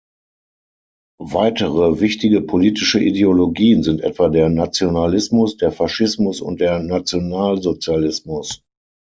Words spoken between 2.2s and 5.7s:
politische Ideologien sind etwa der Nationalismus,